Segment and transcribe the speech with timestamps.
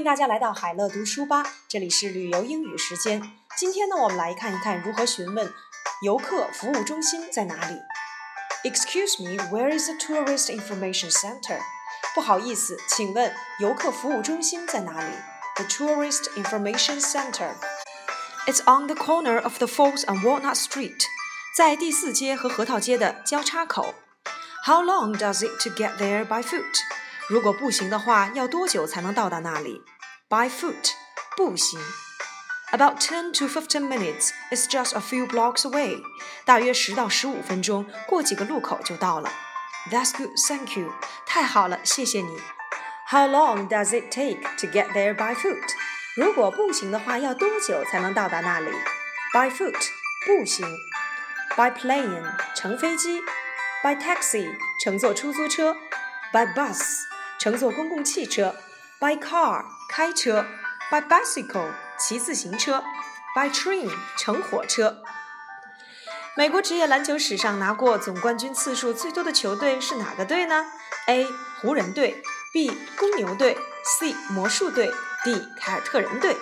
[0.00, 3.22] 迎大家来到海乐读书吧，这里是旅游英语时间。
[3.56, 5.52] 今天呢，我们来看一看如何询问
[6.02, 7.78] 游客服务中心在哪里。
[8.64, 11.58] Excuse me, where is the tourist information center？
[12.14, 15.12] 不好意思，请问游客服务中心在哪里？
[15.56, 17.54] The tourist information center.
[18.46, 21.02] It's on the corner of the Fourth and Walnut Street，
[21.56, 23.94] 在第四街和核桃街的交叉口。
[24.64, 26.62] How long does it to get there by foot？
[27.28, 29.82] 如果步行的话，要多久才能到达那里
[30.30, 30.92] ？By foot，
[31.36, 31.78] 步行。
[32.72, 34.30] About ten to fifteen minutes.
[34.50, 36.02] It's just a few blocks away.
[36.44, 39.30] 大约十到十五分钟，过几个路口就到了。
[39.90, 40.92] That's good, thank you.
[41.24, 42.40] 太好了，谢谢你。
[43.08, 45.62] How long does it take to get there by foot?
[46.16, 48.70] 如果步行的话，要多久才能到达那里？
[49.32, 49.76] By foot，
[50.26, 50.66] 步行。
[51.56, 53.22] By plane，乘飞机。
[53.84, 55.76] By taxi，乘坐出租车。
[56.32, 56.80] By bus。
[57.38, 58.56] 乘坐公共汽车
[59.01, 60.45] ，by car 开车
[60.91, 62.83] ，by bicycle 骑自行车
[63.35, 65.01] ，by train 乘火车。
[66.37, 70.65] 美国职业篮球史上拿过总冠军次数最多的球队是哪个队呢
[71.07, 71.25] ？A.
[71.59, 72.71] 湖人队，B.
[72.97, 73.57] 公牛队
[73.99, 74.13] ，C.
[74.29, 74.89] 魔术队
[75.25, 75.47] ，D.
[75.57, 76.37] 凯尔特人队。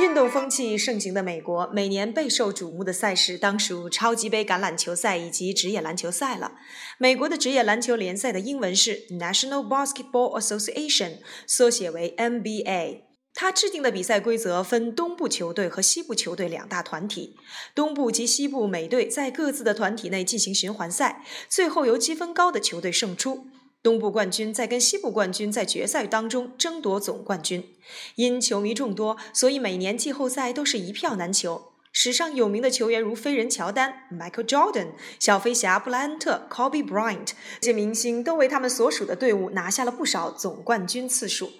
[0.00, 6.52] 运动风气盛行的美国，每年备受瞩目的赛事当属超级杯橄榄球赛以及职业篮球赛了。
[6.98, 13.02] 美国的职业篮球联赛的英文是 National Basketball Association，缩写为 NBA。
[13.36, 17.36] 它制定的比赛规则分东部球队和西部球队两大团体，
[17.72, 23.46] 东部及西部每队在各自的团体内进行循环赛，最后由积分高的球队胜出。
[23.84, 27.68] 东部冠军在跟西部冠军在决赛当中争夺总冠军。
[28.14, 31.73] 因球迷众多，所以每年季后赛都是一票难求。
[31.96, 34.88] 史上有名的球员如飞人乔丹 （Michael Jordan）、
[35.20, 37.28] 小飞侠布莱恩特 （Kobe Bryant）
[37.60, 41.52] 这些明星都为他们所属的队伍拿下了不少总冠军次数。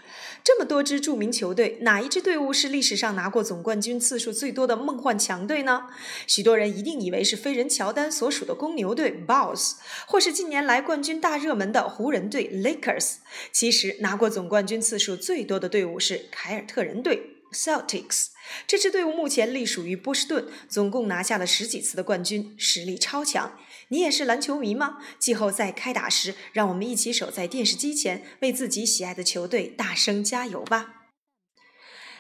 [0.43, 5.85] 这么多支著名球队，哪一支队伍是历史上拿过总冠军次数最多的梦幻强队呢？
[6.27, 9.75] 许多人一定以为是飞人乔丹所属的公牛队 （Bulls），
[10.09, 13.19] 或是近年来冠军大热门的湖人队 （Lakers）。
[13.53, 18.27] 其实，拿过总冠军次数最多的队伍是凯尔特人队 （Celtics）。
[18.67, 23.57] 这支队伍目前隶属于波士顿，总共拿下了十几次的冠军，实力超强。
[23.89, 24.99] 你也是篮球迷吗？
[25.19, 31.07] 季后赛开打时，让我们一起守在电视机前，为自己喜爱的球队大声加油吧！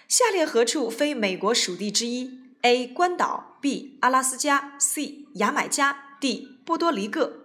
[0.06, 2.86] 下列何处非美国属地之一？A.
[2.86, 3.98] 关岛 B.
[4.02, 5.26] 阿拉斯加 C.
[5.34, 6.60] 牙买加 D.
[6.64, 7.43] 波多黎各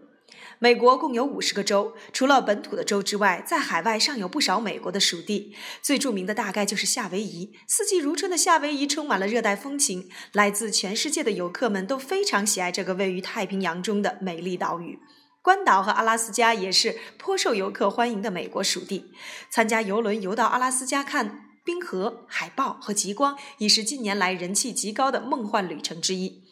[0.58, 5.56] 美国共有五十个州，除了本土的州之外，在海外尚有不少美国的属地。
[5.82, 7.54] 最著名的大概就是夏威夷。
[7.68, 15.00] 四季如春的夏威夷充满了热带风情，来自全世界的游客们都非常喜爱这个位于太平洋中的美丽岛屿。
[15.42, 19.12] 关岛和阿拉斯加也是颇受游客欢迎的美国属地。
[19.50, 26.44] 参加游轮游到阿拉斯加看冰河、海豹和极光，已是近年来人气极高的梦幻旅程之一。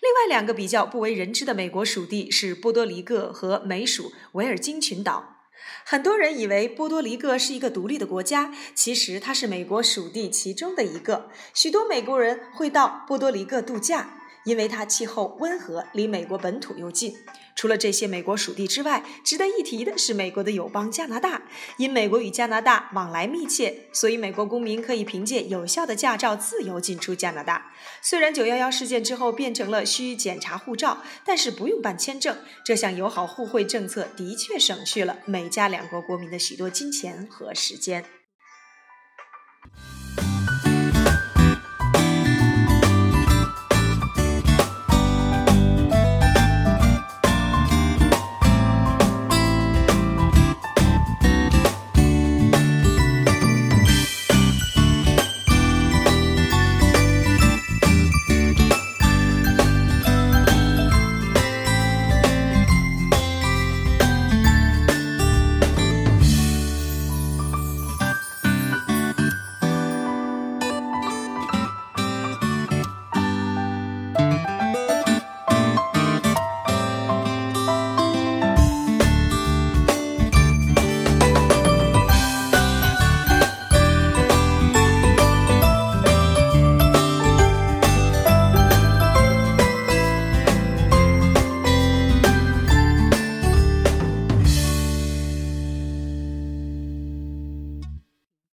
[0.00, 5.36] 另外两个比较不为人知的美国属地是波多黎各和美属维尔京群岛。
[5.84, 11.30] 很多人以为波多黎各是一个独立的国家，其实它是美国属地其中的一个。
[11.52, 14.14] 许多美国人会到波多黎各度假。
[14.44, 17.14] 因为它气候温和，离美国本土又近。
[17.58, 21.42] 除了这些美国属地之外，值得一提的是美国的友邦加拿大。
[21.76, 27.72] 因美国与加拿大往来密切，所以美国公民可以凭借有效的驾照自由进出加拿大。
[28.00, 32.38] 虽然911事件之后变成了需检查护照，但是不用办签证。
[32.64, 38.17] 这项友好互惠政策的确省去了美加两国国民的许多金钱和时间。